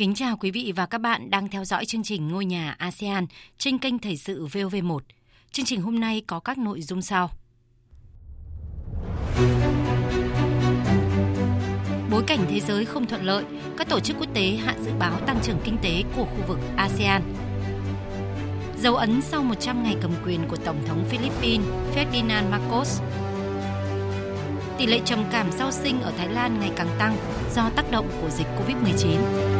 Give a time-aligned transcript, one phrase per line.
[0.00, 3.26] Kính chào quý vị và các bạn đang theo dõi chương trình Ngôi nhà ASEAN
[3.58, 4.98] trên kênh Thời sự VOV1.
[5.52, 7.30] Chương trình hôm nay có các nội dung sau.
[12.10, 13.44] Bối cảnh thế giới không thuận lợi,
[13.76, 16.58] các tổ chức quốc tế hạ dự báo tăng trưởng kinh tế của khu vực
[16.76, 17.22] ASEAN.
[18.78, 23.00] Dấu ấn sau 100 ngày cầm quyền của Tổng thống Philippines Ferdinand Marcos
[24.80, 27.16] tỷ lệ trầm cảm sau sinh ở Thái Lan ngày càng tăng
[27.54, 29.59] do tác động của dịch COVID-19.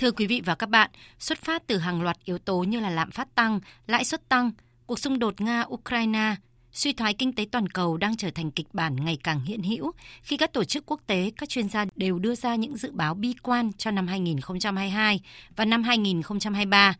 [0.00, 2.90] Thưa quý vị và các bạn, xuất phát từ hàng loạt yếu tố như là
[2.90, 4.50] lạm phát tăng, lãi suất tăng,
[4.86, 6.34] cuộc xung đột Nga-Ukraine,
[6.72, 9.92] suy thoái kinh tế toàn cầu đang trở thành kịch bản ngày càng hiện hữu
[10.22, 13.14] khi các tổ chức quốc tế, các chuyên gia đều đưa ra những dự báo
[13.14, 15.20] bi quan cho năm 2022
[15.56, 16.94] và năm 2023.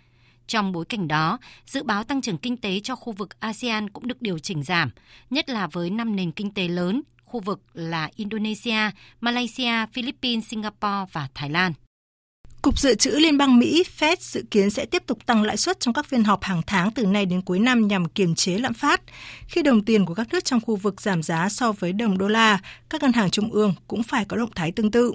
[0.47, 4.09] Trong bối cảnh đó, dự báo tăng trưởng kinh tế cho khu vực ASEAN cũng
[4.09, 4.91] được điều chỉnh giảm,
[5.31, 8.91] nhất là với năm nền kinh tế lớn khu vực là Indonesia,
[9.21, 11.73] Malaysia, Philippines, Singapore và Thái Lan.
[12.63, 15.81] Cục Dự trữ Liên bang Mỹ Fed dự kiến sẽ tiếp tục tăng lãi suất
[15.81, 18.75] trong các phiên họp hàng tháng từ nay đến cuối năm nhằm kiềm chế lạm
[18.75, 19.01] phát.
[19.47, 22.29] Khi đồng tiền của các nước trong khu vực giảm giá so với đồng đô
[22.29, 22.59] la,
[22.91, 25.15] các ngân hàng trung ương cũng phải có động thái tương tự.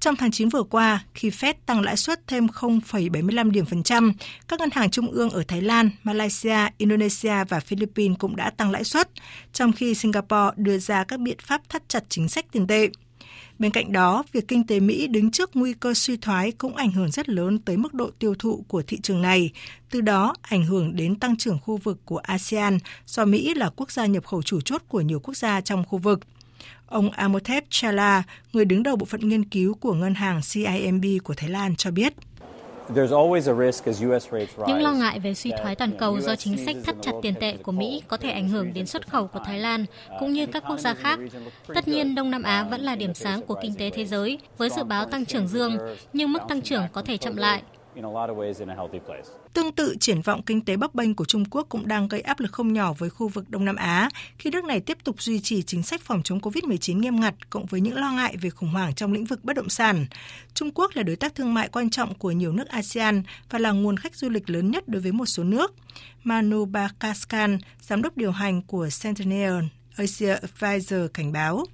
[0.00, 4.12] Trong tháng 9 vừa qua, khi Fed tăng lãi suất thêm 0,75 điểm phần trăm,
[4.48, 8.70] các ngân hàng trung ương ở Thái Lan, Malaysia, Indonesia và Philippines cũng đã tăng
[8.70, 9.10] lãi suất,
[9.52, 12.88] trong khi Singapore đưa ra các biện pháp thắt chặt chính sách tiền tệ.
[13.62, 16.92] Bên cạnh đó, việc kinh tế Mỹ đứng trước nguy cơ suy thoái cũng ảnh
[16.92, 19.50] hưởng rất lớn tới mức độ tiêu thụ của thị trường này,
[19.90, 23.90] từ đó ảnh hưởng đến tăng trưởng khu vực của ASEAN do Mỹ là quốc
[23.90, 26.20] gia nhập khẩu chủ chốt của nhiều quốc gia trong khu vực.
[26.86, 31.34] Ông Amotep Chala, người đứng đầu bộ phận nghiên cứu của ngân hàng CIMB của
[31.34, 32.12] Thái Lan cho biết.
[34.66, 37.56] Những lo ngại về suy thoái toàn cầu do chính sách thắt chặt tiền tệ
[37.56, 39.86] của Mỹ có thể ảnh hưởng đến xuất khẩu của Thái Lan
[40.20, 41.18] cũng như các quốc gia khác.
[41.74, 44.70] Tất nhiên, Đông Nam Á vẫn là điểm sáng của kinh tế thế giới với
[44.70, 45.78] dự báo tăng trưởng dương,
[46.12, 47.62] nhưng mức tăng trưởng có thể chậm lại.
[49.52, 52.40] Tương tự, triển vọng kinh tế bấp bênh của Trung Quốc cũng đang gây áp
[52.40, 54.08] lực không nhỏ với khu vực Đông Nam Á
[54.38, 57.66] khi nước này tiếp tục duy trì chính sách phòng chống COVID-19 nghiêm ngặt cộng
[57.66, 60.06] với những lo ngại về khủng hoảng trong lĩnh vực bất động sản.
[60.54, 63.70] Trung Quốc là đối tác thương mại quan trọng của nhiều nước ASEAN và là
[63.72, 65.74] nguồn khách du lịch lớn nhất đối với một số nước.
[66.24, 69.64] Manu Bakaskan, giám đốc điều hành của Centennial
[69.96, 71.64] Asia Advisor cảnh báo.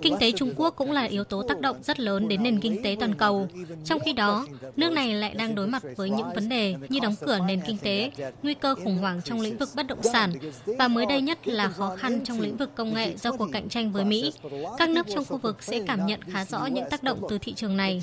[0.00, 2.82] Kinh tế Trung Quốc cũng là yếu tố tác động rất lớn đến nền kinh
[2.82, 3.48] tế toàn cầu.
[3.84, 4.46] Trong khi đó,
[4.76, 7.78] nước này lại đang đối mặt với những vấn đề như đóng cửa nền kinh
[7.78, 8.10] tế,
[8.42, 10.32] nguy cơ khủng hoảng trong lĩnh vực bất động sản
[10.66, 13.68] và mới đây nhất là khó khăn trong lĩnh vực công nghệ do cuộc cạnh
[13.68, 14.32] tranh với Mỹ.
[14.78, 17.52] Các nước trong khu vực sẽ cảm nhận khá rõ những tác động từ thị
[17.52, 18.02] trường này.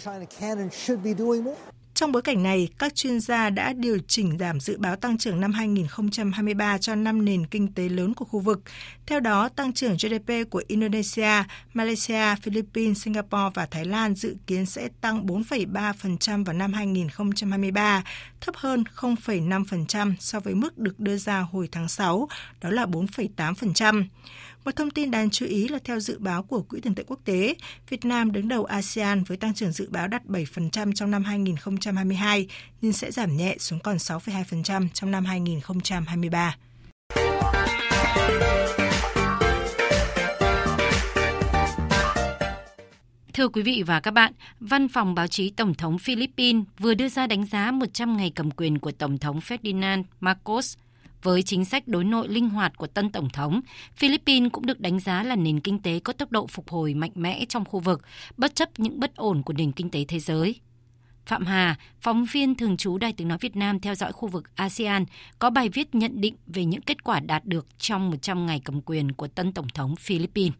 [2.00, 5.42] Trong bối cảnh này, các chuyên gia đã điều chỉnh giảm dự báo tăng trưởng
[5.42, 8.62] năm 2023 cho năm nền kinh tế lớn của khu vực.
[9.06, 11.44] Theo đó, tăng trưởng GDP của Indonesia,
[11.74, 18.04] Malaysia, Philippines, Singapore và Thái Lan dự kiến sẽ tăng 4,3% vào năm 2023,
[18.42, 22.28] thấp hơn 0,5% so với mức được đưa ra hồi tháng 6,
[22.62, 24.04] đó là 4,8%.
[24.66, 27.20] Một thông tin đáng chú ý là theo dự báo của Quỹ tiền tệ quốc
[27.26, 27.56] tế,
[27.90, 32.48] Việt Nam đứng đầu ASEAN với tăng trưởng dự báo đạt 7% trong năm 2022,
[32.82, 36.56] nhưng sẽ giảm nhẹ xuống còn 6,2% trong năm 2023.
[43.40, 47.10] Thưa quý vị và các bạn, Văn phòng báo chí Tổng thống Philippines vừa đưa
[47.10, 50.78] ra đánh giá 100 ngày cầm quyền của Tổng thống Ferdinand Marcos–
[51.24, 53.62] với chính sách đối nội linh hoạt của tân Tổng thống,
[53.96, 57.12] Philippines cũng được đánh giá là nền kinh tế có tốc độ phục hồi mạnh
[57.16, 58.02] mẽ trong khu vực,
[58.38, 60.56] bất chấp những bất ổn của nền kinh tế thế giới.
[61.26, 64.56] Phạm Hà, phóng viên thường trú Đài tiếng nói Việt Nam theo dõi khu vực
[64.56, 65.06] ASEAN,
[65.40, 68.82] có bài viết nhận định về những kết quả đạt được trong 100 ngày cầm
[68.82, 70.54] quyền của tân Tổng thống Philippines.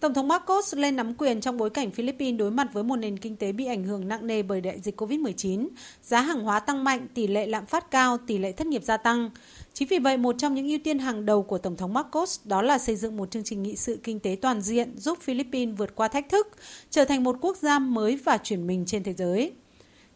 [0.00, 3.18] Tổng thống Marcos lên nắm quyền trong bối cảnh Philippines đối mặt với một nền
[3.18, 5.68] kinh tế bị ảnh hưởng nặng nề bởi đại dịch COVID-19,
[6.02, 8.96] giá hàng hóa tăng mạnh, tỷ lệ lạm phát cao, tỷ lệ thất nghiệp gia
[8.96, 9.30] tăng.
[9.72, 12.62] Chính vì vậy, một trong những ưu tiên hàng đầu của Tổng thống Marcos đó
[12.62, 15.94] là xây dựng một chương trình nghị sự kinh tế toàn diện giúp Philippines vượt
[15.94, 16.48] qua thách thức,
[16.90, 19.52] trở thành một quốc gia mới và chuyển mình trên thế giới.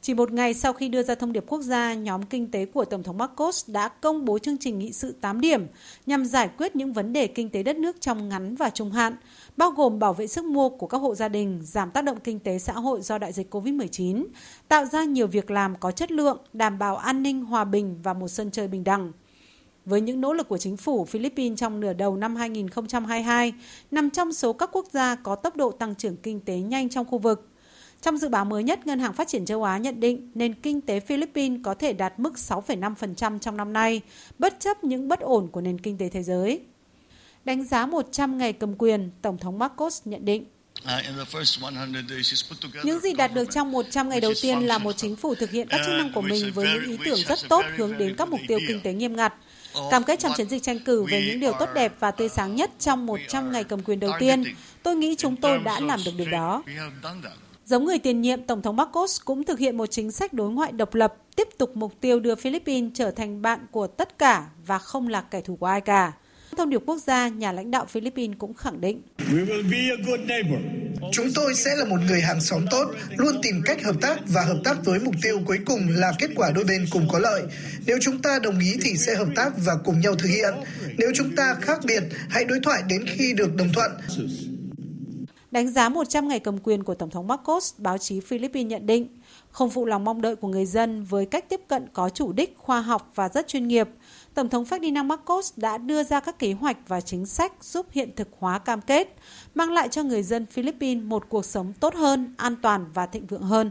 [0.02, 2.84] Chỉ một ngày sau khi đưa ra thông điệp quốc gia, nhóm kinh tế của
[2.84, 5.66] Tổng thống Marcos đã công bố chương trình nghị sự 8 điểm
[6.06, 9.16] nhằm giải quyết những vấn đề kinh tế đất nước trong ngắn và trung hạn,
[9.56, 12.38] bao gồm bảo vệ sức mua của các hộ gia đình, giảm tác động kinh
[12.38, 14.26] tế xã hội do đại dịch COVID-19,
[14.68, 18.14] tạo ra nhiều việc làm có chất lượng, đảm bảo an ninh, hòa bình và
[18.14, 19.12] một sân chơi bình đẳng.
[19.84, 23.52] Với những nỗ lực của chính phủ Philippines trong nửa đầu năm 2022,
[23.90, 27.06] nằm trong số các quốc gia có tốc độ tăng trưởng kinh tế nhanh trong
[27.06, 27.51] khu vực.
[28.02, 30.80] Trong dự báo mới nhất, Ngân hàng Phát triển châu Á nhận định nền kinh
[30.80, 34.00] tế Philippines có thể đạt mức 6,5% trong năm nay,
[34.38, 36.60] bất chấp những bất ổn của nền kinh tế thế giới.
[37.44, 40.44] Đánh giá 100 ngày cầm quyền, Tổng thống Marcos nhận định.
[42.84, 45.68] Những gì đạt được trong 100 ngày đầu tiên là một chính phủ thực hiện
[45.70, 48.40] các chức năng của mình với những ý tưởng rất tốt hướng đến các mục
[48.48, 49.34] tiêu kinh tế nghiêm ngặt.
[49.90, 52.56] Cam kết trong chiến dịch tranh cử về những điều tốt đẹp và tươi sáng
[52.56, 54.44] nhất trong 100 ngày cầm quyền đầu tiên,
[54.82, 56.62] tôi nghĩ chúng tôi đã làm được điều đó.
[57.66, 60.72] Giống người tiền nhiệm, Tổng thống Marcos cũng thực hiện một chính sách đối ngoại
[60.72, 64.78] độc lập, tiếp tục mục tiêu đưa Philippines trở thành bạn của tất cả và
[64.78, 66.12] không là kẻ thù của ai cả.
[66.56, 69.02] Thông điệp quốc gia, nhà lãnh đạo Philippines cũng khẳng định.
[71.12, 74.42] Chúng tôi sẽ là một người hàng xóm tốt, luôn tìm cách hợp tác và
[74.42, 77.42] hợp tác với mục tiêu cuối cùng là kết quả đôi bên cùng có lợi.
[77.86, 80.54] Nếu chúng ta đồng ý thì sẽ hợp tác và cùng nhau thực hiện.
[80.98, 83.90] Nếu chúng ta khác biệt, hãy đối thoại đến khi được đồng thuận.
[85.52, 89.08] Đánh giá 100 ngày cầm quyền của Tổng thống Marcos, báo chí Philippines nhận định,
[89.50, 92.58] không phụ lòng mong đợi của người dân với cách tiếp cận có chủ đích,
[92.58, 93.88] khoa học và rất chuyên nghiệp,
[94.34, 98.10] Tổng thống Ferdinand Marcos đã đưa ra các kế hoạch và chính sách giúp hiện
[98.16, 99.16] thực hóa cam kết,
[99.54, 103.26] mang lại cho người dân Philippines một cuộc sống tốt hơn, an toàn và thịnh
[103.26, 103.70] vượng hơn.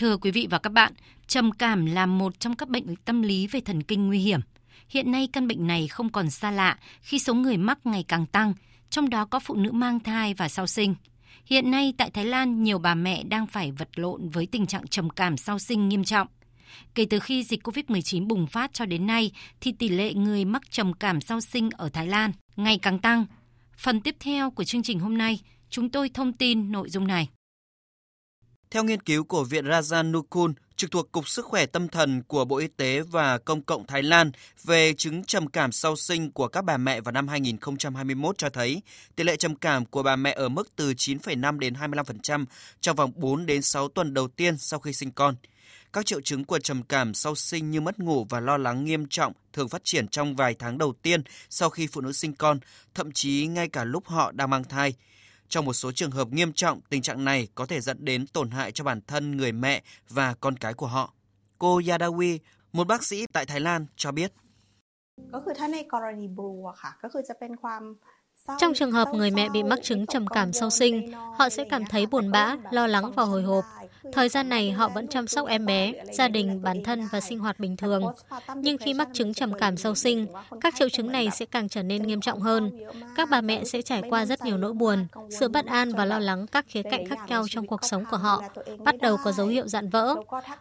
[0.00, 0.92] Thưa quý vị và các bạn,
[1.26, 4.40] trầm cảm là một trong các bệnh tâm lý về thần kinh nguy hiểm.
[4.88, 8.26] Hiện nay căn bệnh này không còn xa lạ khi số người mắc ngày càng
[8.26, 8.54] tăng,
[8.90, 10.94] trong đó có phụ nữ mang thai và sau sinh.
[11.44, 14.86] Hiện nay tại Thái Lan, nhiều bà mẹ đang phải vật lộn với tình trạng
[14.86, 16.28] trầm cảm sau sinh nghiêm trọng.
[16.94, 19.30] Kể từ khi dịch COVID-19 bùng phát cho đến nay,
[19.60, 23.26] thì tỷ lệ người mắc trầm cảm sau sinh ở Thái Lan ngày càng tăng.
[23.76, 27.28] Phần tiếp theo của chương trình hôm nay, chúng tôi thông tin nội dung này.
[28.70, 32.56] Theo nghiên cứu của Viện Rajanukul, trực thuộc Cục Sức khỏe Tâm thần của Bộ
[32.56, 34.30] Y tế và Công cộng Thái Lan
[34.64, 38.82] về chứng trầm cảm sau sinh của các bà mẹ vào năm 2021 cho thấy
[39.16, 42.44] tỷ lệ trầm cảm của bà mẹ ở mức từ 9,5 đến 25%
[42.80, 45.34] trong vòng 4 đến 6 tuần đầu tiên sau khi sinh con.
[45.92, 49.06] Các triệu chứng của trầm cảm sau sinh như mất ngủ và lo lắng nghiêm
[49.10, 52.58] trọng thường phát triển trong vài tháng đầu tiên sau khi phụ nữ sinh con,
[52.94, 54.94] thậm chí ngay cả lúc họ đang mang thai–
[55.50, 58.50] trong một số trường hợp nghiêm trọng, tình trạng này có thể dẫn đến tổn
[58.50, 61.14] hại cho bản thân người mẹ và con cái của họ.
[61.58, 62.38] Cô Yadawi,
[62.72, 64.32] một bác sĩ tại Thái Lan cho biết.
[68.58, 71.84] Trong trường hợp người mẹ bị mắc chứng trầm cảm sau sinh, họ sẽ cảm
[71.84, 73.64] thấy buồn bã, lo lắng và hồi hộp.
[74.12, 77.38] Thời gian này họ vẫn chăm sóc em bé, gia đình, bản thân và sinh
[77.38, 78.02] hoạt bình thường.
[78.54, 80.26] Nhưng khi mắc chứng trầm cảm sau sinh,
[80.60, 82.70] các triệu chứng này sẽ càng trở nên nghiêm trọng hơn.
[83.16, 86.18] Các bà mẹ sẽ trải qua rất nhiều nỗi buồn, sự bất an và lo
[86.18, 88.42] lắng các khía cạnh khác nhau trong cuộc sống của họ,
[88.78, 90.14] bắt đầu có dấu hiệu dạn vỡ.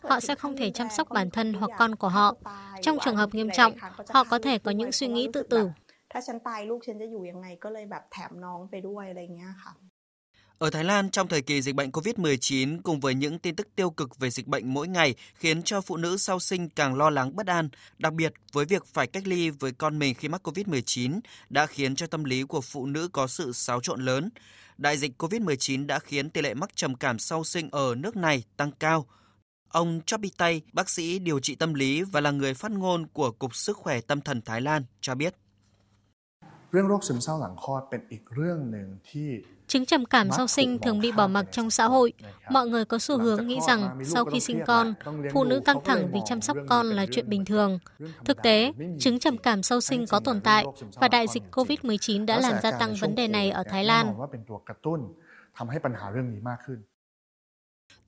[0.03, 2.35] Họ sẽ không thể chăm sóc bản thân hoặc con của họ.
[2.81, 3.73] Trong trường hợp nghiêm trọng,
[4.09, 5.69] họ có thể có những suy nghĩ tự tử
[6.10, 9.74] ถ้าฉันตายลูกฉันจะอยู่ยังไงก็เลยแบบแถมน้องไปด้วยอะไรเงี้ยค่ะ
[10.58, 13.90] Ở Thái Lan, trong thời kỳ dịch bệnh COVID-19 cùng với những tin tức tiêu
[13.90, 17.36] cực về dịch bệnh mỗi ngày khiến cho phụ nữ sau sinh càng lo lắng
[17.36, 17.68] bất an,
[17.98, 21.96] đặc biệt với việc phải cách ly với con mình khi mắc COVID-19 đã khiến
[21.96, 24.30] cho tâm lý của phụ nữ có sự xáo trộn lớn.
[24.78, 28.44] Đại dịch COVID-19 đã khiến tỷ lệ mắc trầm cảm sau sinh ở nước này
[28.56, 29.06] tăng cao.
[29.68, 33.54] Ông Chopitay, bác sĩ điều trị tâm lý và là người phát ngôn của Cục
[33.54, 35.34] Sức khỏe Tâm thần Thái Lan cho biết.
[36.70, 39.28] เรื่องโรคซึมเศร้าหลังคลอดเป็นอีกเรื่องหนึ่งที่
[39.66, 42.12] Chứng trầm cảm sau sinh thường bị bỏ mặc trong xã hội.
[42.50, 44.94] Mọi người có xu hướng nghĩ rằng sau khi sinh con,
[45.32, 47.78] phụ nữ căng thẳng vì chăm sóc con là chuyện bình thường.
[48.24, 52.40] Thực tế, chứng trầm cảm sau sinh có tồn tại và đại dịch COVID-19 đã
[52.40, 54.14] làm gia tăng vấn đề này ở Thái Lan.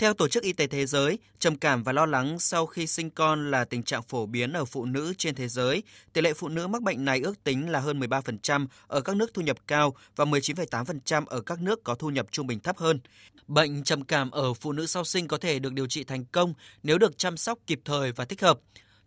[0.02, 3.10] Theo Tổ chức Y tế Thế giới, trầm cảm và lo lắng sau khi sinh
[3.10, 5.84] con là tình trạng phổ biến ở phụ nữ trên thế giới.
[6.14, 9.34] Tỷ lệ phụ nữ mắc bệnh này ước tính là hơn 13% ở các nước
[9.34, 13.00] thu nhập cao và 19,8% ở các nước có thu nhập trung bình thấp hơn.
[13.48, 16.54] Bệnh trầm cảm ở phụ nữ sau sinh có thể được điều trị thành công
[16.84, 18.60] nếu được chăm sóc kịp thời và thích hợp.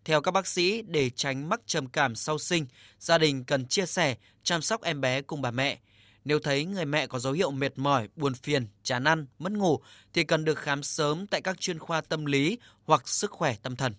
[0.04, 2.66] Theo các bác sĩ, để tránh mắc trầm cảm sau sinh,
[2.98, 5.78] gia đình cần chia sẻ, chăm sóc em bé cùng bà mẹ–
[6.24, 9.78] nếu thấy người mẹ có dấu hiệu mệt mỏi, buồn phiền, chán ăn, mất ngủ
[10.12, 13.76] thì cần được khám sớm tại các chuyên khoa tâm lý hoặc sức khỏe tâm
[13.76, 13.94] thần.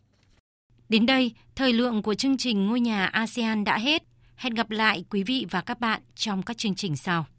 [0.90, 4.04] Đến đây, thời lượng của chương trình Ngôi nhà ASEAN đã hết.
[4.36, 7.26] Hẹn gặp lại quý vị và các bạn trong các chương trình sau.